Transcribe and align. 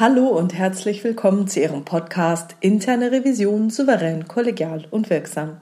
Hallo 0.00 0.28
und 0.28 0.54
herzlich 0.54 1.02
willkommen 1.02 1.48
zu 1.48 1.58
Ihrem 1.58 1.84
Podcast 1.84 2.54
Interne 2.60 3.10
Revision 3.10 3.68
souverän, 3.68 4.28
kollegial 4.28 4.86
und 4.92 5.10
wirksam. 5.10 5.60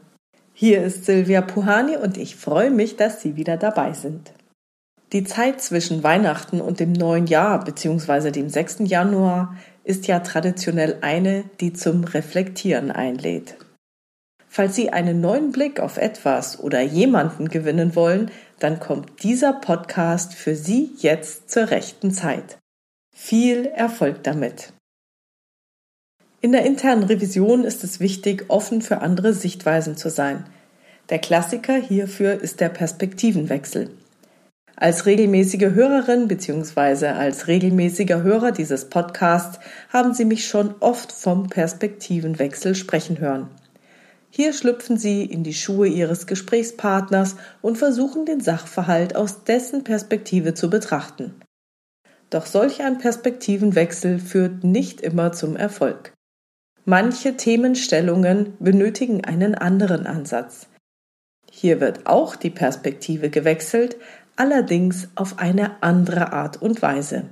Hier 0.52 0.82
ist 0.82 1.06
Silvia 1.06 1.40
Puhani 1.40 1.96
und 1.96 2.18
ich 2.18 2.36
freue 2.36 2.70
mich, 2.70 2.96
dass 2.96 3.22
Sie 3.22 3.36
wieder 3.36 3.56
dabei 3.56 3.94
sind. 3.94 4.34
Die 5.14 5.24
Zeit 5.24 5.62
zwischen 5.62 6.02
Weihnachten 6.02 6.60
und 6.60 6.80
dem 6.80 6.92
neuen 6.92 7.26
Jahr 7.26 7.64
bzw. 7.64 8.30
dem 8.30 8.50
6. 8.50 8.80
Januar 8.80 9.56
ist 9.84 10.06
ja 10.06 10.18
traditionell 10.20 10.98
eine, 11.00 11.44
die 11.62 11.72
zum 11.72 12.04
Reflektieren 12.04 12.90
einlädt. 12.90 13.56
Falls 14.50 14.76
Sie 14.76 14.90
einen 14.90 15.22
neuen 15.22 15.50
Blick 15.50 15.80
auf 15.80 15.96
etwas 15.96 16.60
oder 16.60 16.82
jemanden 16.82 17.48
gewinnen 17.48 17.96
wollen, 17.96 18.30
dann 18.58 18.80
kommt 18.80 19.22
dieser 19.22 19.54
Podcast 19.54 20.34
für 20.34 20.56
Sie 20.56 20.90
jetzt 20.98 21.50
zur 21.50 21.70
rechten 21.70 22.10
Zeit. 22.10 22.58
Viel 23.18 23.64
Erfolg 23.64 24.22
damit! 24.22 24.72
In 26.42 26.52
der 26.52 26.66
internen 26.66 27.02
Revision 27.02 27.64
ist 27.64 27.82
es 27.82 27.98
wichtig, 27.98 28.44
offen 28.48 28.82
für 28.82 28.98
andere 29.00 29.32
Sichtweisen 29.32 29.96
zu 29.96 30.10
sein. 30.10 30.44
Der 31.08 31.18
Klassiker 31.18 31.74
hierfür 31.74 32.40
ist 32.40 32.60
der 32.60 32.68
Perspektivenwechsel. 32.68 33.90
Als 34.76 35.06
regelmäßige 35.06 35.72
Hörerin 35.72 36.28
bzw. 36.28 37.06
als 37.06 37.48
regelmäßiger 37.48 38.22
Hörer 38.22 38.52
dieses 38.52 38.90
Podcasts 38.90 39.58
haben 39.88 40.12
Sie 40.12 40.26
mich 40.26 40.46
schon 40.46 40.74
oft 40.80 41.10
vom 41.10 41.48
Perspektivenwechsel 41.48 42.74
sprechen 42.74 43.18
hören. 43.18 43.48
Hier 44.30 44.52
schlüpfen 44.52 44.98
Sie 44.98 45.24
in 45.24 45.42
die 45.42 45.54
Schuhe 45.54 45.88
Ihres 45.88 46.26
Gesprächspartners 46.26 47.36
und 47.62 47.78
versuchen 47.78 48.26
den 48.26 48.42
Sachverhalt 48.42 49.16
aus 49.16 49.42
dessen 49.42 49.84
Perspektive 49.84 50.52
zu 50.52 50.68
betrachten. 50.68 51.34
Doch 52.30 52.46
solch 52.46 52.82
ein 52.82 52.98
Perspektivenwechsel 52.98 54.18
führt 54.18 54.64
nicht 54.64 55.00
immer 55.00 55.32
zum 55.32 55.56
Erfolg. 55.56 56.12
Manche 56.84 57.36
Themenstellungen 57.36 58.54
benötigen 58.58 59.24
einen 59.24 59.54
anderen 59.54 60.06
Ansatz. 60.06 60.68
Hier 61.50 61.80
wird 61.80 62.06
auch 62.06 62.36
die 62.36 62.50
Perspektive 62.50 63.30
gewechselt, 63.30 63.96
allerdings 64.36 65.08
auf 65.14 65.38
eine 65.38 65.82
andere 65.82 66.32
Art 66.32 66.60
und 66.60 66.82
Weise. 66.82 67.24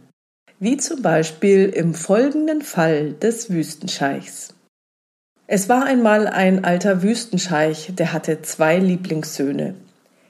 Wie 0.58 0.76
zum 0.76 1.02
Beispiel 1.02 1.68
im 1.68 1.94
folgenden 1.94 2.62
Fall 2.62 3.12
des 3.12 3.50
Wüstenscheichs. 3.50 4.54
Es 5.46 5.68
war 5.68 5.84
einmal 5.84 6.26
ein 6.26 6.64
alter 6.64 7.02
Wüstenscheich, 7.02 7.92
der 7.94 8.12
hatte 8.12 8.40
zwei 8.42 8.78
Lieblingssöhne. 8.78 9.74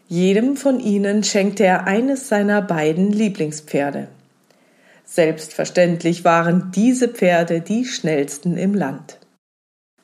Jedem 0.08 0.56
von 0.56 0.80
ihnen 0.80 1.22
schenkte 1.22 1.64
er 1.64 1.86
eines 1.86 2.28
seiner 2.28 2.60
beiden 2.62 3.12
Lieblingspferde. 3.12 4.08
Selbstverständlich 5.04 6.24
waren 6.24 6.72
diese 6.74 7.08
Pferde 7.08 7.60
die 7.60 7.84
schnellsten 7.84 8.56
im 8.56 8.74
Land. 8.74 9.18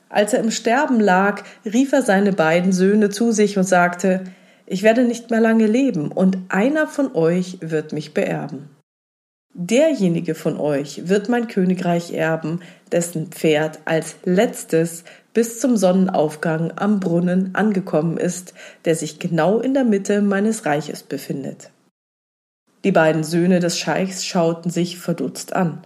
Als 0.09 0.35
er 0.35 0.41
im 0.41 0.51
Sterben 0.51 1.01
lag, 1.01 1.43
rief 1.65 1.93
er 1.93 2.03
seine 2.03 2.33
beiden 2.33 2.73
Söhne 2.73 3.11
zu 3.11 3.33
sich 3.33 3.57
und 3.57 3.65
sagte 3.65 4.25
Ich 4.67 4.83
werde 4.83 5.05
nicht 5.05 5.31
mehr 5.31 5.41
lange 5.41 5.67
leben, 5.67 6.11
und 6.11 6.39
einer 6.49 6.87
von 6.87 7.15
euch 7.15 7.59
wird 7.61 7.93
mich 7.93 8.13
beerben. 8.13 8.69
Derjenige 9.53 10.35
von 10.35 10.59
euch 10.59 11.09
wird 11.09 11.29
mein 11.29 11.49
Königreich 11.49 12.13
erben, 12.13 12.61
dessen 12.93 13.29
Pferd 13.29 13.81
als 13.85 14.17
letztes 14.25 15.05
bis 15.33 15.61
zum 15.61 15.77
Sonnenaufgang 15.77 16.73
am 16.77 17.01
Brunnen 17.01 17.55
angekommen 17.55 18.17
ist, 18.17 18.55
der 18.85 18.95
sich 18.95 19.19
genau 19.19 19.59
in 19.61 19.75
der 19.75 19.85
Mitte 19.85 20.23
meines 20.23 20.67
Reiches 20.67 21.03
befindet. 21.03 21.71
Die 22.85 22.93
beiden 22.93 23.25
Söhne 23.25 23.61
des 23.61 23.79
Scheichs 23.79 24.25
schauten 24.25 24.71
sich 24.71 24.99
verdutzt 24.99 25.55
an. 25.55 25.83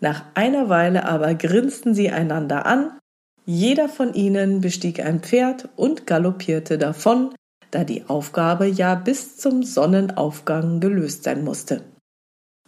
Nach 0.00 0.24
einer 0.34 0.68
Weile 0.68 1.06
aber 1.06 1.34
grinsten 1.34 1.94
sie 1.94 2.10
einander 2.10 2.66
an, 2.66 2.98
jeder 3.46 3.88
von 3.88 4.14
ihnen 4.14 4.60
bestieg 4.60 5.04
ein 5.04 5.20
Pferd 5.20 5.68
und 5.76 6.06
galoppierte 6.06 6.78
davon, 6.78 7.34
da 7.70 7.84
die 7.84 8.08
Aufgabe 8.08 8.66
ja 8.66 8.94
bis 8.94 9.36
zum 9.36 9.62
Sonnenaufgang 9.62 10.80
gelöst 10.80 11.24
sein 11.24 11.44
musste. 11.44 11.84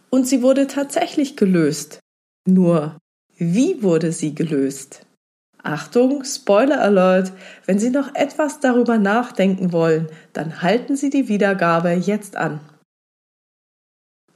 Und 0.09 0.27
sie 0.27 0.41
wurde 0.41 0.67
tatsächlich 0.67 1.35
gelöst. 1.35 1.99
Nur, 2.47 2.97
wie 3.35 3.83
wurde 3.83 4.11
sie 4.11 4.35
gelöst? 4.35 5.05
Achtung, 5.63 6.23
Spoiler 6.23 6.81
Alert, 6.81 7.33
wenn 7.65 7.77
Sie 7.77 7.89
noch 7.89 8.15
etwas 8.15 8.61
darüber 8.61 8.97
nachdenken 8.97 9.73
wollen, 9.73 10.07
dann 10.31 10.61
halten 10.61 10.95
Sie 10.95 11.09
die 11.09 11.27
Wiedergabe 11.27 11.91
jetzt 11.91 12.37
an. 12.37 12.61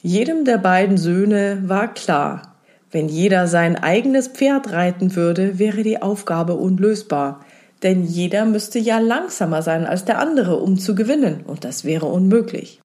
Jedem 0.01 0.45
der 0.45 0.57
beiden 0.57 0.97
Söhne 0.97 1.62
war 1.67 1.94
klar, 1.94 2.57
wenn 2.89 3.07
jeder 3.07 3.47
sein 3.47 3.75
eigenes 3.75 4.28
Pferd 4.28 4.72
reiten 4.72 5.16
würde, 5.16 5.59
wäre 5.59 5.84
die 5.84 6.01
Aufgabe 6.01 6.56
unlösbar, 6.56 7.45
denn 7.84 8.03
jeder 8.03 8.45
müsste 8.45 8.79
ja 8.79 9.00
langsamer 9.00 9.61
sein 9.61 9.85
als 9.85 10.03
der 10.03 10.19
andere, 10.19 10.57
um 10.57 10.78
zu 10.78 10.95
gewinnen, 10.95 11.44
und 11.45 11.63
das 11.63 11.85
wäre 11.85 12.07
unmöglich. 12.07 12.81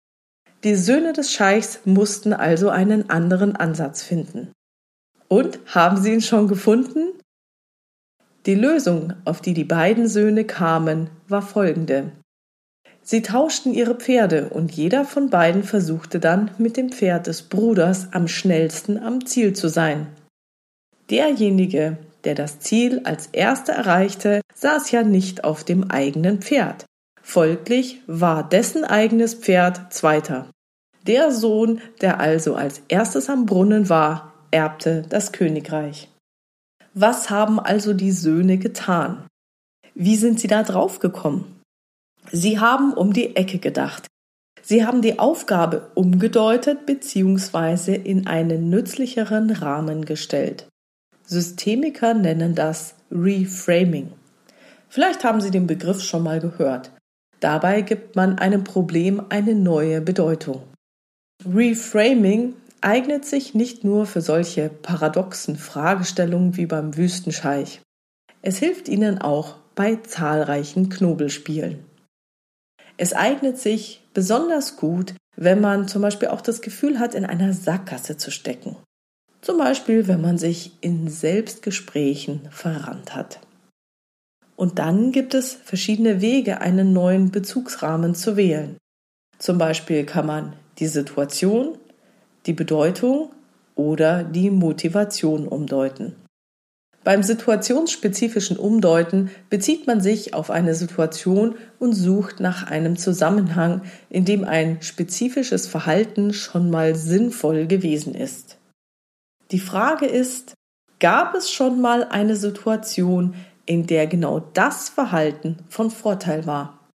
Die 0.62 0.74
Söhne 0.74 1.12
des 1.12 1.32
Scheichs 1.32 1.80
mussten 1.84 2.32
also 2.32 2.68
einen 2.68 3.08
anderen 3.08 3.56
Ansatz 3.56 4.02
finden. 4.02 4.52
Und 5.28 5.58
haben 5.66 5.96
sie 5.96 6.12
ihn 6.12 6.22
schon 6.22 6.48
gefunden? 6.48 7.12
Die 8.46 8.54
Lösung, 8.54 9.12
auf 9.24 9.40
die 9.40 9.54
die 9.54 9.64
beiden 9.64 10.06
Söhne 10.06 10.44
kamen, 10.44 11.10
war 11.28 11.42
folgende. 11.42 12.12
Sie 13.08 13.22
tauschten 13.22 13.72
ihre 13.72 13.94
Pferde 13.94 14.48
und 14.48 14.72
jeder 14.72 15.04
von 15.04 15.30
beiden 15.30 15.62
versuchte 15.62 16.18
dann, 16.18 16.50
mit 16.58 16.76
dem 16.76 16.90
Pferd 16.90 17.28
des 17.28 17.42
Bruders 17.42 18.08
am 18.10 18.26
schnellsten 18.26 18.98
am 18.98 19.24
Ziel 19.24 19.52
zu 19.52 19.68
sein. 19.68 20.08
Derjenige, 21.08 21.98
der 22.24 22.34
das 22.34 22.58
Ziel 22.58 23.02
als 23.04 23.28
erster 23.28 23.74
erreichte, 23.74 24.40
saß 24.56 24.90
ja 24.90 25.04
nicht 25.04 25.44
auf 25.44 25.62
dem 25.62 25.88
eigenen 25.88 26.42
Pferd. 26.42 26.84
Folglich 27.22 28.02
war 28.08 28.42
dessen 28.48 28.82
eigenes 28.82 29.34
Pferd 29.34 29.92
Zweiter. 29.94 30.50
Der 31.06 31.30
Sohn, 31.30 31.80
der 32.00 32.18
also 32.18 32.56
als 32.56 32.82
erstes 32.88 33.30
am 33.30 33.46
Brunnen 33.46 33.88
war, 33.88 34.32
erbte 34.50 35.04
das 35.08 35.30
Königreich. 35.30 36.08
Was 36.92 37.30
haben 37.30 37.60
also 37.60 37.94
die 37.94 38.10
Söhne 38.10 38.58
getan? 38.58 39.28
Wie 39.94 40.16
sind 40.16 40.40
sie 40.40 40.48
da 40.48 40.64
drauf 40.64 40.98
gekommen? 40.98 41.55
Sie 42.32 42.58
haben 42.58 42.92
um 42.92 43.12
die 43.12 43.36
Ecke 43.36 43.58
gedacht. 43.58 44.06
Sie 44.62 44.84
haben 44.84 45.00
die 45.00 45.18
Aufgabe 45.18 45.90
umgedeutet 45.94 46.86
bzw. 46.86 47.94
in 47.94 48.26
einen 48.26 48.68
nützlicheren 48.68 49.50
Rahmen 49.50 50.04
gestellt. 50.04 50.66
Systemiker 51.24 52.14
nennen 52.14 52.54
das 52.54 52.94
Reframing. 53.10 54.12
Vielleicht 54.88 55.24
haben 55.24 55.40
Sie 55.40 55.50
den 55.50 55.66
Begriff 55.66 56.02
schon 56.02 56.22
mal 56.22 56.40
gehört. 56.40 56.90
Dabei 57.40 57.82
gibt 57.82 58.16
man 58.16 58.38
einem 58.38 58.64
Problem 58.64 59.22
eine 59.28 59.54
neue 59.54 60.00
Bedeutung. 60.00 60.62
Reframing 61.44 62.54
eignet 62.80 63.24
sich 63.24 63.54
nicht 63.54 63.84
nur 63.84 64.06
für 64.06 64.20
solche 64.20 64.68
paradoxen 64.68 65.56
Fragestellungen 65.56 66.56
wie 66.56 66.66
beim 66.66 66.96
Wüstenscheich. 66.96 67.80
Es 68.42 68.58
hilft 68.58 68.88
Ihnen 68.88 69.18
auch 69.18 69.56
bei 69.74 69.96
zahlreichen 69.96 70.88
Knobelspielen. 70.88 71.84
Es 72.96 73.12
eignet 73.12 73.58
sich 73.58 74.02
besonders 74.14 74.76
gut, 74.76 75.14
wenn 75.36 75.60
man 75.60 75.86
zum 75.86 76.02
Beispiel 76.02 76.28
auch 76.28 76.40
das 76.40 76.62
Gefühl 76.62 76.98
hat, 76.98 77.14
in 77.14 77.26
einer 77.26 77.52
Sackgasse 77.52 78.16
zu 78.16 78.30
stecken. 78.30 78.76
Zum 79.42 79.58
Beispiel, 79.58 80.08
wenn 80.08 80.20
man 80.20 80.38
sich 80.38 80.72
in 80.80 81.08
Selbstgesprächen 81.08 82.48
verrannt 82.50 83.14
hat. 83.14 83.40
Und 84.56 84.78
dann 84.78 85.12
gibt 85.12 85.34
es 85.34 85.52
verschiedene 85.52 86.22
Wege, 86.22 86.62
einen 86.62 86.94
neuen 86.94 87.30
Bezugsrahmen 87.30 88.14
zu 88.14 88.36
wählen. 88.36 88.78
Zum 89.38 89.58
Beispiel 89.58 90.04
kann 90.04 90.26
man 90.26 90.54
die 90.78 90.86
Situation, 90.86 91.76
die 92.46 92.54
Bedeutung 92.54 93.30
oder 93.74 94.24
die 94.24 94.50
Motivation 94.50 95.46
umdeuten. 95.46 96.16
Beim 97.06 97.22
situationsspezifischen 97.22 98.56
Umdeuten 98.56 99.30
bezieht 99.48 99.86
man 99.86 100.00
sich 100.00 100.34
auf 100.34 100.50
eine 100.50 100.74
Situation 100.74 101.54
und 101.78 101.92
sucht 101.92 102.40
nach 102.40 102.66
einem 102.66 102.96
Zusammenhang, 102.96 103.82
in 104.10 104.24
dem 104.24 104.42
ein 104.42 104.82
spezifisches 104.82 105.68
Verhalten 105.68 106.32
schon 106.32 106.68
mal 106.68 106.96
sinnvoll 106.96 107.68
gewesen 107.68 108.12
ist. 108.12 108.58
Die 109.52 109.60
Frage 109.60 110.06
ist, 110.06 110.54
gab 110.98 111.36
es 111.36 111.48
schon 111.48 111.80
mal 111.80 112.02
eine 112.02 112.34
Situation, 112.34 113.36
in 113.66 113.86
der 113.86 114.08
genau 114.08 114.40
das 114.40 114.88
Verhalten 114.88 115.58
von 115.68 115.92
Vorteil 115.92 116.44
war? 116.44 116.88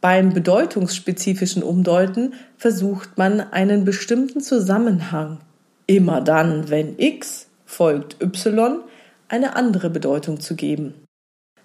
Beim 0.00 0.32
bedeutungsspezifischen 0.32 1.62
Umdeuten 1.62 2.34
versucht 2.56 3.16
man 3.16 3.38
einen 3.38 3.84
bestimmten 3.84 4.40
Zusammenhang, 4.40 5.38
immer 5.86 6.20
dann, 6.20 6.68
wenn 6.68 6.98
x 6.98 7.46
folgt 7.64 8.20
y, 8.20 8.82
eine 9.28 9.56
andere 9.56 9.90
Bedeutung 9.90 10.40
zu 10.40 10.54
geben. 10.54 10.94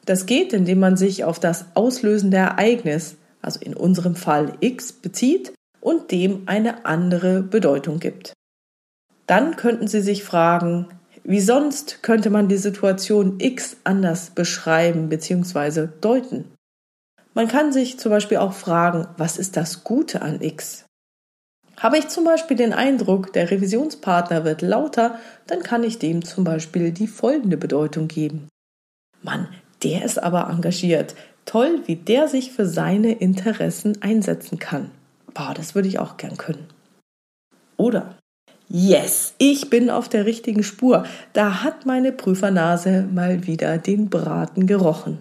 Das 0.06 0.25
geht, 0.25 0.53
indem 0.53 0.79
man 0.79 0.97
sich 0.97 1.23
auf 1.23 1.39
das 1.39 1.65
auslösende 1.75 2.38
Ereignis, 2.38 3.17
also 3.41 3.59
in 3.59 3.75
unserem 3.75 4.15
Fall 4.15 4.53
x, 4.59 4.91
bezieht 4.91 5.53
und 5.81 6.11
dem 6.11 6.44
eine 6.47 6.85
andere 6.85 7.41
Bedeutung 7.41 8.00
gibt. 8.00 8.33
Dann 9.27 9.56
könnten 9.56 9.88
Sie 9.88 10.01
sich 10.01 10.23
fragen, 10.23 10.88
wie 11.23 11.41
sonst 11.41 12.01
könnte 12.01 12.31
man 12.31 12.47
die 12.47 12.57
Situation 12.57 13.39
X 13.39 13.77
anders 13.83 14.31
beschreiben 14.31 15.09
bzw. 15.09 15.88
deuten? 16.01 16.45
Man 17.35 17.47
kann 17.47 17.71
sich 17.71 18.00
zum 18.00 18.09
Beispiel 18.09 18.38
auch 18.38 18.53
fragen, 18.53 19.07
was 19.17 19.38
ist 19.38 19.56
das 19.56 19.83
Gute 19.83 20.23
an 20.23 20.41
X? 20.41 20.85
Habe 21.80 21.98
ich 21.98 22.10
zum 22.10 22.26
Beispiel 22.26 22.58
den 22.58 22.74
Eindruck, 22.74 23.31
der 23.34 23.50
Revisionspartner 23.50 24.44
wird 24.44 24.62
lauter, 24.62 25.18
dann 25.48 25.64
kann 25.64 25.84
ich 25.84 25.98
dem 25.98 26.24
zum 26.24 26.44
Beispiel 26.44 26.92
die 26.92 27.08
folgende 27.08 27.56
Bedeutung 27.56 28.10
geben. 28.10 28.50
Mann, 29.22 29.48
der 29.84 30.04
ist 30.04 30.22
aber 30.22 30.50
engagiert. 30.50 31.16
Toll, 31.46 31.81
wie 31.86 31.96
der 31.96 32.28
sich 32.28 32.52
für 32.52 32.66
seine 32.66 33.14
Interessen 33.14 34.02
einsetzen 34.02 34.60
kann. 34.60 34.92
Boah, 35.34 35.54
das 35.56 35.74
würde 35.74 35.88
ich 35.88 36.00
auch 36.00 36.18
gern 36.18 36.38
können. 36.38 36.68
Oder 37.78 38.16
Yes, 38.72 39.34
ich 39.40 39.72
bin 39.72 39.90
auf 39.90 40.10
der 40.10 40.28
richtigen 40.28 40.62
Spur. 40.62 41.06
Da 41.34 41.64
hat 41.64 41.88
meine 41.88 42.12
Prüfernase 42.12 43.08
mal 43.12 43.48
wieder 43.48 43.80
den 43.80 44.10
Braten 44.10 44.68
gerochen. 44.68 45.18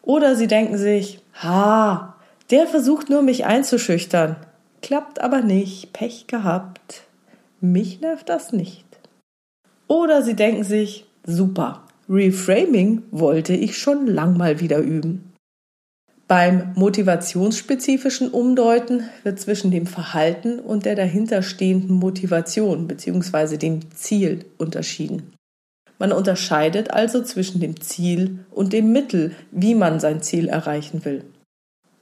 Oder 0.00 0.34
Sie 0.34 0.46
denken 0.46 0.78
sich, 0.78 1.22
ha, 1.42 2.16
der 2.50 2.66
versucht 2.66 3.10
nur 3.10 3.20
mich 3.20 3.44
einzuschüchtern. 3.44 4.36
Klappt 4.82 5.20
aber 5.20 5.42
nicht, 5.42 5.92
Pech 5.92 6.26
gehabt. 6.26 7.04
Mich 7.60 8.00
nervt 8.00 8.28
das 8.28 8.52
nicht. 8.52 8.86
Oder 9.86 10.22
Sie 10.22 10.34
denken 10.34 10.64
sich, 10.64 11.06
super, 11.24 11.84
Reframing 12.08 13.02
wollte 13.10 13.54
ich 13.54 13.78
schon 13.78 14.06
lang 14.06 14.36
mal 14.36 14.60
wieder 14.60 14.78
üben. 14.78 15.32
Beim 16.26 16.72
motivationsspezifischen 16.76 18.30
Umdeuten 18.30 19.02
wird 19.24 19.40
zwischen 19.40 19.72
dem 19.72 19.86
Verhalten 19.86 20.60
und 20.60 20.86
der 20.86 20.94
dahinterstehenden 20.94 21.96
Motivation 21.96 22.86
bzw. 22.86 23.56
dem 23.56 23.90
Ziel 23.94 24.44
unterschieden. 24.56 25.32
Man 25.98 26.12
unterscheidet 26.12 26.92
also 26.92 27.22
zwischen 27.22 27.60
dem 27.60 27.80
Ziel 27.80 28.38
und 28.50 28.72
dem 28.72 28.92
Mittel, 28.92 29.34
wie 29.50 29.74
man 29.74 30.00
sein 30.00 30.22
Ziel 30.22 30.48
erreichen 30.48 31.04
will. 31.04 31.24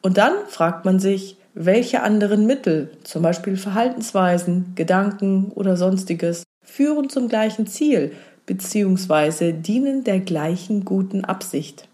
Und 0.02 0.18
dann 0.18 0.34
fragt 0.46 0.84
man 0.84 1.00
sich, 1.00 1.36
welche 1.60 2.02
anderen 2.02 2.46
Mittel, 2.46 2.90
zum 3.02 3.22
Beispiel 3.22 3.56
Verhaltensweisen, 3.56 4.72
Gedanken 4.76 5.50
oder 5.54 5.76
sonstiges, 5.76 6.44
führen 6.62 7.08
zum 7.08 7.28
gleichen 7.28 7.66
Ziel 7.66 8.12
bzw. 8.46 9.52
dienen 9.52 10.04
der 10.04 10.20
gleichen 10.20 10.84
guten 10.84 11.24
Absicht. 11.24 11.88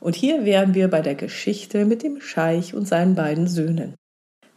Und 0.00 0.16
hier 0.16 0.44
wären 0.44 0.74
wir 0.74 0.88
bei 0.88 1.00
der 1.00 1.14
Geschichte 1.14 1.86
mit 1.86 2.02
dem 2.02 2.20
Scheich 2.20 2.74
und 2.74 2.86
seinen 2.86 3.14
beiden 3.14 3.46
Söhnen. 3.46 3.94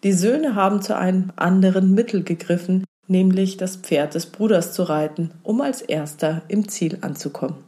Die 0.03 0.13
Söhne 0.13 0.55
haben 0.55 0.81
zu 0.81 0.97
einem 0.97 1.31
anderen 1.37 1.93
Mittel 1.93 2.23
gegriffen, 2.23 2.83
nämlich 3.07 3.55
das 3.55 3.77
Pferd 3.77 4.13
des 4.13 4.25
Bruders 4.25 4.73
zu 4.73 4.83
reiten, 4.83 5.31
um 5.43 5.61
als 5.61 5.81
erster 5.81 6.41
im 6.49 6.67
Ziel 6.67 6.97
anzukommen. 6.99 7.63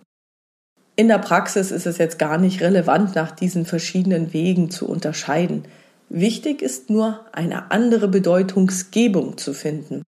In 0.97 1.07
der 1.07 1.19
Praxis 1.19 1.71
ist 1.71 1.85
es 1.85 1.97
jetzt 1.97 2.19
gar 2.19 2.37
nicht 2.37 2.61
relevant, 2.61 3.15
nach 3.15 3.31
diesen 3.31 3.65
verschiedenen 3.65 4.33
Wegen 4.33 4.69
zu 4.71 4.87
unterscheiden. 4.87 5.63
Wichtig 6.09 6.61
ist 6.61 6.89
nur, 6.89 7.25
eine 7.31 7.71
andere 7.71 8.07
Bedeutungsgebung 8.07 9.37
zu 9.37 9.53
finden. 9.53 10.03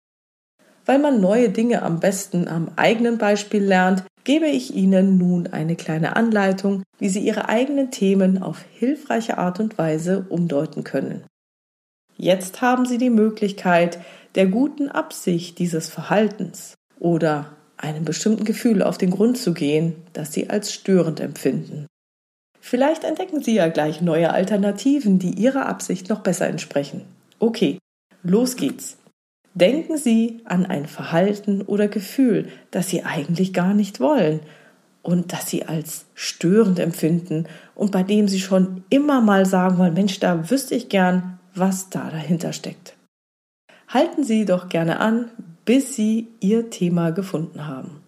Weil 0.86 1.00
man 1.00 1.22
neue 1.22 1.50
Dinge 1.50 1.81
am 1.84 2.00
besten 2.00 2.48
am 2.48 2.72
eigenen 2.75 3.18
Beispiel 3.18 3.63
lernt, 3.63 4.04
gebe 4.24 4.48
ich 4.48 4.74
Ihnen 4.74 5.18
nun 5.18 5.48
eine 5.48 5.75
kleine 5.75 6.16
Anleitung, 6.16 6.84
wie 7.00 7.10
Sie 7.10 7.19
Ihre 7.19 7.50
eigenen 7.50 7.92
Themen 7.92 8.42
auf 8.42 8.63
hilfreiche 8.74 9.38
Art 9.38 9.60
und 9.60 9.78
Weise 9.78 10.25
umdeuten 10.30 10.84
können. 10.84 11.24
Jetzt 12.18 12.62
haben 12.62 12.86
Sie 12.86 12.98
die 12.98 13.10
Möglichkeit, 13.10 14.00
der 14.36 14.48
guten 14.48 14.90
Absicht 14.90 15.60
dieses 15.60 15.90
Verhaltens 15.90 16.75
oder 17.00 17.56
einem 17.78 18.06
bestimmten 18.06 18.45
Gefühl 18.45 18.81
auf 18.81 18.98
den 18.98 19.12
Grund 19.12 19.38
zu 19.38 19.54
gehen, 19.54 19.95
das 20.13 20.31
Sie 20.31 20.50
als 20.50 20.74
störend 20.74 21.19
empfinden. 21.19 21.88
Vielleicht 22.65 23.04
entdecken 23.04 23.44
Sie 23.44 23.56
ja 23.56 23.68
gleich 23.68 24.00
neue 24.00 24.31
Alternativen, 24.31 25.19
die 25.19 25.31
Ihrer 25.31 25.65
Absicht 25.65 26.07
noch 26.07 26.21
besser 26.21 26.48
entsprechen. 26.48 27.01
Okay, 27.38 27.77
los 28.24 28.56
geht's. 28.56 28.95
Denken 29.54 29.98
Sie 29.98 30.39
an 30.45 30.65
ein 30.65 30.86
Verhalten 30.86 31.62
oder 31.63 31.89
Gefühl, 31.89 32.48
das 32.71 32.88
Sie 32.88 33.04
eigentlich 33.04 33.51
gar 33.51 33.74
nicht 33.74 34.00
wollen 34.00 34.39
und 35.01 35.33
das 35.33 35.50
Sie 35.50 35.65
als 35.65 36.06
störend 36.15 36.80
empfinden 36.80 37.48
und 37.75 37.92
bei 37.92 38.01
dem 38.01 38.30
Sie 38.30 38.39
schon 38.39 38.86
immer 38.89 39.19
mal 39.19 39.45
sagen 39.45 39.77
wollen, 39.77 39.94
Mensch, 39.94 40.21
da 40.21 40.50
wüsste 40.50 40.74
ich 40.74 40.88
gern, 40.88 41.38
was 41.54 41.89
da 41.89 42.09
dahinter 42.09 42.54
steckt. 42.54 42.95
Halten 43.89 44.24
Sie 44.24 44.45
doch 44.45 44.69
gerne 44.69 45.01
an, 45.01 45.30
bis 45.66 45.98
Sie 45.98 46.30
Ihr 46.39 46.69
Thema 46.69 47.12
gefunden 47.12 47.68
haben. 47.68 48.01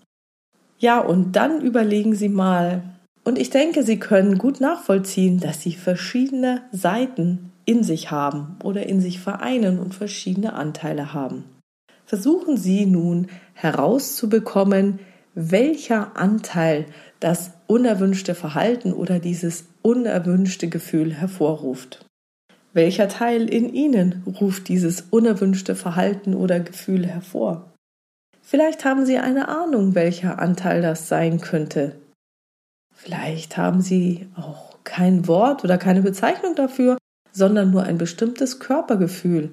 Ja, 0.79 1.01
und 1.01 1.33
dann 1.33 1.59
überlegen 1.59 2.15
Sie 2.15 2.29
mal, 2.29 2.94
und 3.25 3.39
ich 3.39 3.49
denke, 3.49 3.83
Sie 3.83 3.99
können 3.99 4.37
gut 4.37 4.61
nachvollziehen, 4.61 5.39
dass 5.39 5.61
Sie 5.61 5.73
verschiedene 5.73 6.61
Seiten 6.71 7.51
in 7.65 7.83
sich 7.83 8.11
haben 8.11 8.57
oder 8.63 8.85
in 8.85 9.01
sich 9.01 9.19
vereinen 9.19 9.79
und 9.79 9.95
verschiedene 9.95 10.53
Anteile 10.53 11.13
haben. 11.13 11.43
Versuchen 12.05 12.55
Sie 12.55 12.85
nun 12.85 13.27
herauszubekommen, 13.53 14.99
welcher 15.33 16.15
Anteil 16.15 16.85
das 17.19 17.51
unerwünschte 17.65 18.35
Verhalten 18.35 18.93
oder 18.93 19.17
dieses 19.17 19.65
unerwünschte 19.81 20.69
Gefühl 20.69 21.11
hervorruft. 21.11 22.05
Welcher 22.73 23.07
Teil 23.07 23.49
in 23.49 23.73
Ihnen 23.73 24.23
ruft 24.39 24.67
dieses 24.67 25.01
unerwünschte 25.09 25.75
Verhalten 25.75 26.35
oder 26.35 26.59
Gefühl 26.59 27.07
hervor? 27.07 27.73
Vielleicht 28.43 28.85
haben 28.85 29.05
Sie 29.07 29.17
eine 29.17 29.47
Ahnung, 29.47 29.95
welcher 29.95 30.37
Anteil 30.37 30.83
das 30.83 31.09
sein 31.09 31.41
könnte. 31.41 31.95
Vielleicht 33.05 33.55
haben 33.55 33.81
Sie 33.81 34.27
auch 34.35 34.79
kein 34.83 35.27
Wort 35.27 35.63
oder 35.63 35.77
keine 35.77 36.01
Bezeichnung 36.01 36.55
dafür, 36.55 36.97
sondern 37.31 37.69
nur 37.69 37.83
ein 37.83 37.99
bestimmtes 37.99 38.59
Körpergefühl 38.59 39.51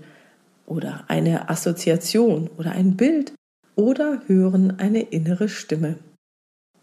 oder 0.64 1.04
eine 1.08 1.50
Assoziation 1.50 2.48
oder 2.56 2.72
ein 2.72 2.96
Bild 2.96 3.34
oder 3.76 4.22
hören 4.26 4.78
eine 4.78 5.02
innere 5.02 5.50
Stimme. 5.50 5.98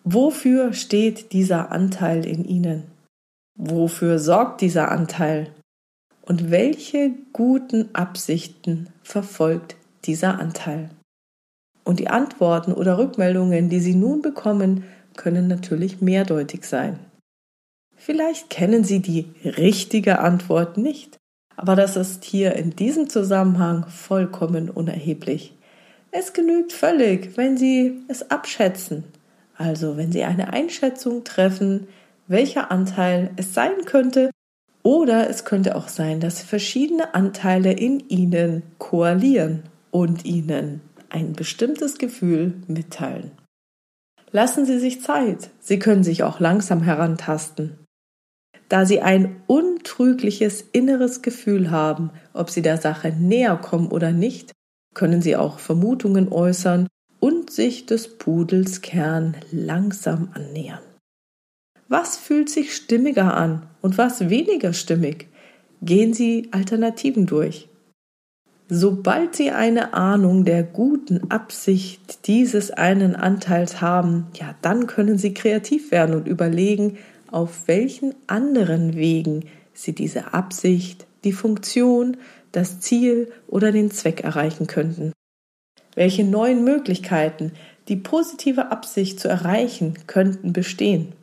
Wofür 0.03 0.73
steht 0.73 1.33
dieser 1.33 1.71
Anteil 1.71 2.23
in 2.23 2.45
Ihnen? 2.45 2.83
Wofür 3.57 4.19
sorgt 4.19 4.61
dieser 4.61 4.91
Anteil? 4.91 5.51
Und 6.21 6.51
welche 6.51 7.13
guten 7.33 7.89
Absichten 7.95 8.89
verfolgt 9.01 9.75
dieser 10.05 10.39
Anteil? 10.39 10.91
Und 11.83 11.99
die 11.99 12.09
Antworten 12.09 12.73
oder 12.73 12.99
Rückmeldungen, 12.99 13.69
die 13.69 13.79
Sie 13.79 13.95
nun 13.95 14.21
bekommen, 14.21 14.83
können 15.19 15.47
natürlich 15.47 15.99
mehrdeutig 16.01 16.63
sein. 16.63 16.97
Vielleicht 17.97 18.49
kennen 18.49 18.85
Sie 18.85 19.01
die 19.01 19.25
richtige 19.43 20.19
Antwort 20.19 20.77
nicht, 20.77 21.17
aber 21.57 21.75
das 21.75 21.97
ist 21.97 22.23
hier 22.23 22.55
in 22.55 22.75
diesem 22.75 23.09
Zusammenhang 23.09 23.85
vollkommen 23.89 24.69
unerheblich. 24.69 25.53
Es 26.11 26.31
genügt 26.31 26.71
völlig, 26.71 27.35
wenn 27.35 27.57
Sie 27.57 28.01
es 28.07 28.31
abschätzen, 28.31 29.03
also 29.57 29.97
wenn 29.97 30.13
Sie 30.13 30.23
eine 30.23 30.53
Einschätzung 30.53 31.25
treffen, 31.25 31.87
welcher 32.27 32.71
Anteil 32.71 33.31
es 33.35 33.53
sein 33.53 33.83
könnte, 33.85 34.31
oder 34.83 35.29
es 35.29 35.43
könnte 35.43 35.75
auch 35.75 35.89
sein, 35.89 36.21
dass 36.21 36.41
verschiedene 36.41 37.13
Anteile 37.13 37.73
in 37.73 38.07
Ihnen 38.07 38.63
koalieren 38.77 39.63
und 39.91 40.23
Ihnen 40.23 40.79
ein 41.09 41.33
bestimmtes 41.33 41.97
Gefühl 41.97 42.53
mitteilen. 42.67 43.31
Lassen 44.31 44.65
Sie 44.65 44.79
sich 44.79 45.01
Zeit. 45.01 45.49
Sie 45.59 45.79
können 45.79 46.03
sich 46.03 46.23
auch 46.23 46.39
langsam 46.39 46.81
herantasten. 46.81 47.77
Da 48.67 48.85
Sie 48.85 49.01
ein 49.01 49.41
untrügliches 49.47 50.63
inneres 50.71 51.23
Gefühl 51.23 51.71
haben, 51.71 52.11
ob 52.33 52.51
Sie 52.51 52.61
der 52.61 52.77
Sache 52.77 53.11
näher 53.11 53.57
kommen 53.57 53.87
oder 53.87 54.11
nicht, 54.11 54.51
können 54.93 55.21
Sie 55.21 55.35
auch 55.35 55.59
Vermutungen 55.59 56.31
äußern 56.31 56.87
und 57.19 57.49
sich 57.49 57.87
des 57.87 58.17
Pudels 58.17 58.81
Kern 58.81 59.35
langsam 59.51 60.29
annähern. 60.33 60.81
Was 61.87 62.17
fühlt 62.17 62.49
sich 62.49 62.75
stimmiger 62.75 63.33
an 63.35 63.67
und 63.81 63.97
was 63.97 64.29
weniger 64.29 64.73
stimmig? 64.73 65.27
Gehen 65.81 66.13
Sie 66.13 66.49
Alternativen 66.51 67.25
durch. 67.25 67.68
Sobald 68.71 69.35
Sie 69.35 69.49
eine 69.49 69.95
Ahnung 69.95 70.45
der 70.45 70.61
guten 70.61 71.31
Absicht 71.31 72.27
dieses 72.27 72.69
einen 72.69 73.15
Anteils 73.15 73.81
haben, 73.81 74.27
ja, 74.35 74.53
dann 74.61 74.85
können 74.85 75.17
Sie 75.17 75.33
kreativ 75.33 75.89
werden 75.89 76.13
und 76.13 76.27
überlegen, 76.27 76.99
auf 77.31 77.67
welchen 77.67 78.13
anderen 78.27 78.95
Wegen 78.95 79.45
Sie 79.73 79.93
diese 79.93 80.35
Absicht, 80.35 81.07
die 81.23 81.31
Funktion, 81.31 82.17
das 82.51 82.79
Ziel 82.79 83.31
oder 83.47 83.71
den 83.71 83.89
Zweck 83.89 84.23
erreichen 84.23 84.67
könnten. 84.67 85.13
Welche 85.95 86.23
neuen 86.23 86.63
Möglichkeiten, 86.63 87.53
die 87.87 87.95
positive 87.95 88.71
Absicht 88.71 89.19
zu 89.19 89.27
erreichen, 89.27 89.95
könnten 90.05 90.53
bestehen. 90.53 91.13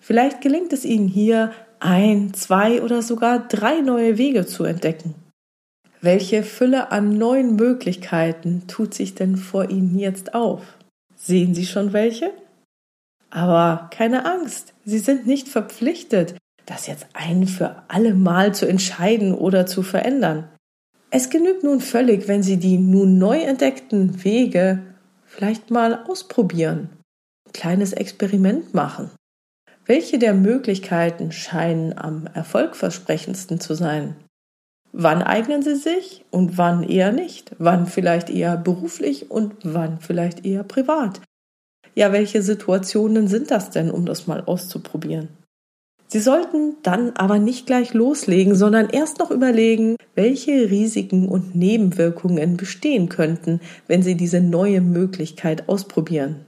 Vielleicht 0.00 0.40
gelingt 0.40 0.72
es 0.72 0.84
Ihnen 0.84 1.06
hier, 1.06 1.52
ein, 1.78 2.34
zwei 2.34 2.82
oder 2.82 3.02
sogar 3.02 3.46
drei 3.46 3.80
neue 3.80 4.18
Wege 4.18 4.44
zu 4.44 4.64
entdecken. 4.64 5.14
Welche 6.00 6.44
Fülle 6.44 6.92
an 6.92 7.18
neuen 7.18 7.56
Möglichkeiten 7.56 8.68
tut 8.68 8.94
sich 8.94 9.14
denn 9.16 9.36
vor 9.36 9.68
Ihnen 9.68 9.98
jetzt 9.98 10.34
auf? 10.34 10.78
Sehen 11.16 11.54
Sie 11.54 11.66
schon 11.66 11.92
welche? 11.92 12.32
Aber 13.30 13.90
keine 13.90 14.24
Angst, 14.24 14.74
Sie 14.84 15.00
sind 15.00 15.26
nicht 15.26 15.48
verpflichtet, 15.48 16.36
das 16.66 16.86
jetzt 16.86 17.06
ein 17.14 17.46
für 17.46 17.82
alle 17.88 18.14
Mal 18.14 18.54
zu 18.54 18.66
entscheiden 18.66 19.34
oder 19.34 19.66
zu 19.66 19.82
verändern. 19.82 20.48
Es 21.10 21.30
genügt 21.30 21.64
nun 21.64 21.80
völlig, 21.80 22.28
wenn 22.28 22.42
Sie 22.42 22.58
die 22.58 22.78
nun 22.78 23.18
neu 23.18 23.40
entdeckten 23.40 24.22
Wege 24.22 24.82
vielleicht 25.24 25.70
mal 25.70 26.04
ausprobieren, 26.06 26.90
ein 27.46 27.52
kleines 27.52 27.92
Experiment 27.92 28.72
machen. 28.72 29.10
Welche 29.84 30.18
der 30.18 30.34
Möglichkeiten 30.34 31.32
scheinen 31.32 31.96
am 31.96 32.26
erfolgversprechendsten 32.34 33.58
zu 33.58 33.74
sein? 33.74 34.16
Wann 34.92 35.22
eignen 35.22 35.62
sie 35.62 35.76
sich 35.76 36.24
und 36.30 36.56
wann 36.58 36.82
eher 36.82 37.12
nicht? 37.12 37.54
Wann 37.58 37.86
vielleicht 37.86 38.30
eher 38.30 38.56
beruflich 38.56 39.30
und 39.30 39.54
wann 39.62 40.00
vielleicht 40.00 40.46
eher 40.46 40.64
privat? 40.64 41.20
Ja, 41.94 42.12
welche 42.12 42.42
Situationen 42.42 43.28
sind 43.28 43.50
das 43.50 43.70
denn, 43.70 43.90
um 43.90 44.06
das 44.06 44.26
mal 44.26 44.42
auszuprobieren? 44.44 45.28
Sie 46.10 46.20
sollten 46.20 46.76
dann 46.82 47.12
aber 47.16 47.38
nicht 47.38 47.66
gleich 47.66 47.92
loslegen, 47.92 48.54
sondern 48.54 48.88
erst 48.88 49.18
noch 49.18 49.30
überlegen, 49.30 49.96
welche 50.14 50.70
Risiken 50.70 51.28
und 51.28 51.54
Nebenwirkungen 51.54 52.56
bestehen 52.56 53.10
könnten, 53.10 53.60
wenn 53.88 54.02
Sie 54.02 54.14
diese 54.14 54.40
neue 54.40 54.80
Möglichkeit 54.80 55.68
ausprobieren. 55.68 56.46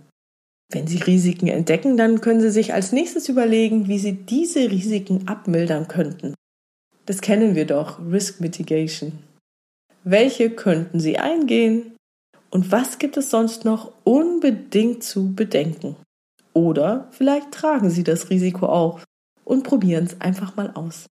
Wenn 0.72 0.86
Sie 0.86 0.98
Risiken 0.98 1.48
entdecken, 1.48 1.98
dann 1.98 2.22
können 2.22 2.40
Sie 2.40 2.50
sich 2.50 2.72
als 2.72 2.92
nächstes 2.92 3.28
überlegen, 3.28 3.86
wie 3.86 3.98
Sie 3.98 4.14
diese 4.14 4.70
Risiken 4.70 5.28
abmildern 5.28 5.88
könnten. 5.88 6.34
Das 7.06 7.20
kennen 7.20 7.54
wir 7.54 7.66
doch, 7.66 7.98
Risk 7.98 8.40
Mitigation. 8.40 9.18
Welche 10.04 10.50
könnten 10.50 11.00
Sie 11.00 11.18
eingehen? 11.18 11.96
Und 12.50 12.72
was 12.72 12.98
gibt 12.98 13.16
es 13.16 13.30
sonst 13.30 13.64
noch 13.64 13.92
unbedingt 14.04 15.04
zu 15.04 15.34
bedenken? 15.34 15.96
Oder 16.52 17.08
vielleicht 17.12 17.52
tragen 17.52 17.90
Sie 17.90 18.02
das 18.04 18.30
Risiko 18.30 18.66
auch 18.66 19.00
und 19.44 19.62
probieren 19.62 20.04
es 20.04 20.20
einfach 20.20 20.56
mal 20.56 20.70
aus. 20.74 21.06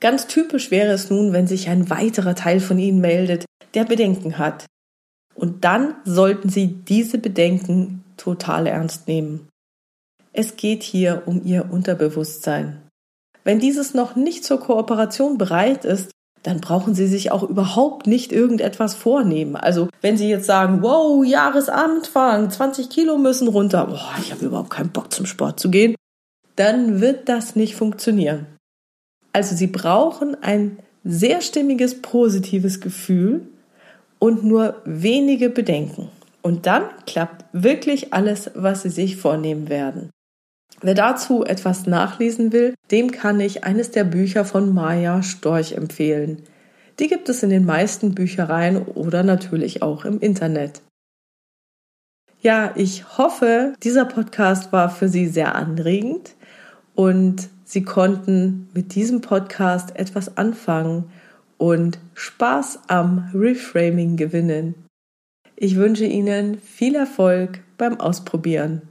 Ganz 0.00 0.26
typisch 0.26 0.70
wäre 0.70 0.92
es 0.92 1.10
nun, 1.10 1.32
wenn 1.32 1.46
sich 1.46 1.68
ein 1.68 1.90
weiterer 1.90 2.34
Teil 2.34 2.60
von 2.60 2.78
Ihnen 2.78 3.00
meldet, 3.00 3.44
der 3.74 3.84
Bedenken 3.84 4.38
hat. 4.38 4.66
Und 5.34 5.64
dann 5.64 5.94
sollten 6.04 6.48
Sie 6.48 6.68
diese 6.68 7.18
Bedenken 7.18 8.02
total 8.16 8.66
ernst 8.66 9.06
nehmen. 9.06 9.48
Es 10.32 10.56
geht 10.56 10.82
hier 10.82 11.22
um 11.26 11.44
Ihr 11.44 11.70
Unterbewusstsein. 11.70 12.79
Wenn 13.44 13.58
dieses 13.58 13.94
noch 13.94 14.16
nicht 14.16 14.44
zur 14.44 14.60
Kooperation 14.60 15.38
bereit 15.38 15.84
ist, 15.84 16.10
dann 16.42 16.60
brauchen 16.60 16.94
Sie 16.94 17.06
sich 17.06 17.30
auch 17.30 17.42
überhaupt 17.42 18.06
nicht 18.06 18.32
irgendetwas 18.32 18.94
vornehmen. 18.94 19.56
Also 19.56 19.88
wenn 20.00 20.16
Sie 20.16 20.28
jetzt 20.28 20.46
sagen, 20.46 20.82
wow, 20.82 21.24
Jahresanfang, 21.24 22.50
20 22.50 22.88
Kilo 22.88 23.18
müssen 23.18 23.48
runter, 23.48 23.86
boah, 23.86 24.14
ich 24.20 24.32
habe 24.32 24.46
überhaupt 24.46 24.70
keinen 24.70 24.90
Bock 24.90 25.12
zum 25.12 25.26
Sport 25.26 25.60
zu 25.60 25.70
gehen, 25.70 25.94
dann 26.56 27.00
wird 27.00 27.28
das 27.28 27.56
nicht 27.56 27.74
funktionieren. 27.76 28.46
Also 29.32 29.54
Sie 29.54 29.66
brauchen 29.66 30.42
ein 30.42 30.78
sehr 31.04 31.40
stimmiges, 31.40 32.00
positives 32.00 32.80
Gefühl 32.80 33.46
und 34.18 34.44
nur 34.44 34.76
wenige 34.84 35.50
Bedenken. 35.50 36.08
Und 36.42 36.66
dann 36.66 36.84
klappt 37.06 37.44
wirklich 37.52 38.12
alles, 38.12 38.50
was 38.54 38.82
Sie 38.82 38.90
sich 38.90 39.16
vornehmen 39.16 39.68
werden. 39.68 40.10
Wer 40.82 40.94
dazu 40.94 41.44
etwas 41.44 41.86
nachlesen 41.86 42.52
will, 42.52 42.74
dem 42.90 43.10
kann 43.10 43.38
ich 43.40 43.64
eines 43.64 43.90
der 43.90 44.04
Bücher 44.04 44.44
von 44.44 44.72
Maya 44.72 45.22
Storch 45.22 45.72
empfehlen. 45.72 46.42
Die 46.98 47.08
gibt 47.08 47.28
es 47.28 47.42
in 47.42 47.50
den 47.50 47.66
meisten 47.66 48.14
Büchereien 48.14 48.82
oder 48.82 49.22
natürlich 49.22 49.82
auch 49.82 50.04
im 50.04 50.20
Internet. 50.20 50.80
Ja, 52.40 52.72
ich 52.76 53.18
hoffe, 53.18 53.74
dieser 53.82 54.06
Podcast 54.06 54.72
war 54.72 54.88
für 54.88 55.08
Sie 55.08 55.26
sehr 55.26 55.54
anregend 55.54 56.34
und 56.94 57.48
Sie 57.64 57.82
konnten 57.84 58.68
mit 58.74 58.94
diesem 58.94 59.20
Podcast 59.20 59.94
etwas 59.96 60.38
anfangen 60.38 61.10
und 61.58 61.98
Spaß 62.14 62.80
am 62.88 63.30
Reframing 63.34 64.16
gewinnen. 64.16 64.74
Ich 65.56 65.76
wünsche 65.76 66.06
Ihnen 66.06 66.58
viel 66.58 66.94
Erfolg 66.94 67.60
beim 67.76 68.00
Ausprobieren. 68.00 68.89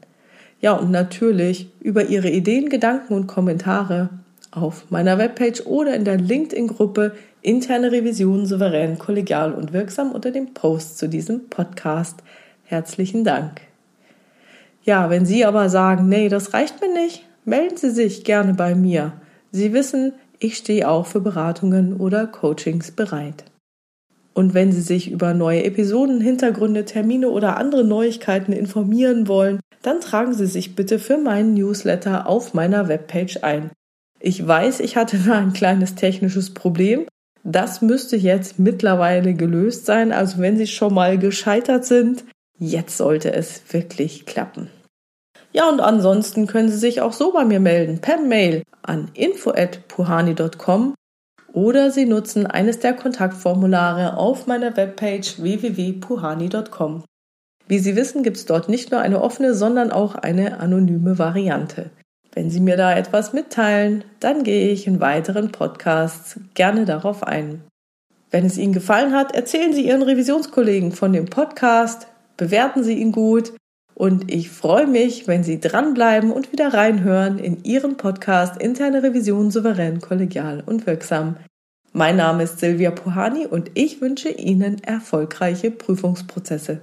Ja, 0.62 0.74
und 0.74 0.92
natürlich 0.92 1.72
über 1.80 2.06
Ihre 2.06 2.30
Ideen, 2.30 2.70
Gedanken 2.70 3.14
und 3.14 3.28
Kommentare 3.28 4.10
auf 4.52 4.90
meiner 4.90 5.18
Webpage 5.18 5.66
oder 5.66 5.96
in 5.96 6.04
der 6.04 6.18
LinkedIn-Gruppe 6.18 7.14
Interne 7.42 7.94
Revision 7.94 8.46
souverän, 8.46 9.00
kollegial 9.00 9.54
und 9.54 9.72
wirksam 9.72 10.12
unter 10.12 10.32
dem 10.32 10.54
Post 10.54 10.98
zu 10.98 11.08
diesem 11.08 11.48
Podcast. 11.48 12.22
Herzlichen 12.66 13.24
Dank. 13.24 13.62
Ja, 14.84 15.10
wenn 15.10 15.26
Sie 15.26 15.46
aber 15.46 15.70
sagen, 15.70 16.10
nee, 16.10 16.28
das 16.28 16.54
reicht 16.54 16.82
mir 16.82 16.92
nicht, 16.94 17.26
melden 17.46 17.78
Sie 17.78 17.92
sich 17.92 18.26
gerne 18.26 18.54
bei 18.54 18.76
mir. 18.76 19.14
Sie 19.52 19.72
wissen, 19.72 20.14
ich 20.40 20.58
stehe 20.58 20.90
auch 20.90 21.06
für 21.06 21.22
Beratungen 21.22 21.96
oder 21.96 22.28
Coachings 22.28 22.92
bereit. 22.92 23.46
Und 24.34 24.54
wenn 24.54 24.72
Sie 24.72 24.82
sich 24.82 25.12
über 25.12 25.34
neue 25.34 25.64
Episoden, 25.64 26.20
Hintergründe, 26.20 26.86
Termine 26.86 27.30
oder 27.30 27.58
andere 27.58 27.86
Neuigkeiten 27.86 28.52
informieren 28.52 29.28
wollen, 29.28 29.60
dann 29.82 30.02
tragen 30.02 30.34
Sie 30.34 30.46
sich 30.46 30.76
bitte 30.76 31.00
für 31.00 31.18
meinen 31.18 31.54
Newsletter 31.54 32.28
auf 32.28 32.54
meiner 32.54 32.88
Webpage 32.88 33.44
ein. 33.44 33.72
Ich 34.20 34.46
weiß, 34.46 34.82
ich 34.82 34.98
hatte 34.98 35.18
da 35.18 35.38
ein 35.38 35.54
kleines 35.54 35.96
technisches 35.96 36.54
Problem. 36.54 37.06
Das 37.44 37.82
müsste 37.82 38.18
jetzt 38.18 38.60
mittlerweile 38.60 39.34
gelöst 39.34 39.86
sein. 39.86 40.12
Also 40.12 40.40
wenn 40.40 40.58
Sie 40.58 40.68
schon 40.68 40.94
mal 40.94 41.18
gescheitert 41.18 41.86
sind, 41.86 42.26
jetzt 42.58 42.98
sollte 42.98 43.34
es 43.34 43.62
wirklich 43.72 44.26
klappen. 44.26 44.70
Ja, 45.52 45.70
und 45.70 45.80
ansonsten 45.80 46.46
können 46.46 46.70
Sie 46.70 46.78
sich 46.78 47.02
auch 47.02 47.14
so 47.14 47.32
bei 47.32 47.46
mir 47.46 47.60
melden, 47.60 48.00
per 48.00 48.20
Mail 48.20 48.64
an 48.82 49.10
info@puhani.com 49.14 50.94
oder 51.54 51.90
Sie 51.92 52.06
nutzen 52.06 52.46
eines 52.46 52.80
der 52.80 52.94
Kontaktformulare 52.94 54.18
auf 54.18 54.46
meiner 54.46 54.76
Webpage 54.78 55.42
www.puhani.com. 55.42 57.04
Wie 57.70 57.78
Sie 57.78 57.96
wissen, 57.96 58.24
gibt 58.24 58.38
es 58.38 58.48
dort 58.48 58.68
nicht 58.68 58.90
nur 58.90 59.00
eine 59.00 59.22
offene, 59.22 59.54
sondern 59.54 59.92
auch 59.92 60.16
eine 60.16 60.60
anonyme 60.60 61.20
Variante. 61.20 61.92
Wenn 62.34 62.50
Sie 62.50 62.62
mir 62.62 62.78
da 62.78 62.98
etwas 62.98 63.32
mitteilen, 63.32 64.04
dann 64.20 64.44
gehe 64.44 64.72
ich 64.72 64.88
in 64.88 65.00
weiteren 65.00 65.52
Podcasts 65.52 66.40
gerne 66.56 66.86
darauf 66.86 67.22
ein. 67.22 67.62
Wenn 68.32 68.44
es 68.44 68.58
Ihnen 68.58 68.74
gefallen 68.74 69.14
hat, 69.14 69.36
erzählen 69.36 69.72
Sie 69.72 69.86
Ihren 69.86 70.02
Revisionskollegen 70.02 70.94
von 70.94 71.14
dem 71.14 71.26
Podcast, 71.26 72.08
bewerten 72.38 72.84
Sie 72.84 72.96
ihn 72.96 73.12
gut 73.12 73.54
und 73.94 74.32
ich 74.32 74.50
freue 74.50 74.88
mich, 74.88 75.28
wenn 75.28 75.44
Sie 75.44 75.60
dranbleiben 75.60 76.32
und 76.32 76.52
wieder 76.52 76.74
reinhören 76.74 77.38
in 77.38 77.64
Ihren 77.66 77.98
Podcast 77.98 78.60
Interne 78.60 79.04
Revision 79.04 79.52
souverän, 79.52 80.02
kollegial 80.02 80.64
und 80.66 80.88
wirksam. 80.88 81.38
Mein 81.94 82.16
Name 82.16 82.44
ist 82.44 82.60
Silvia 82.60 82.90
Puhani 82.90 83.46
und 83.46 83.70
ich 83.76 84.02
wünsche 84.02 84.30
Ihnen 84.30 84.84
erfolgreiche 84.84 85.70
Prüfungsprozesse. 85.70 86.82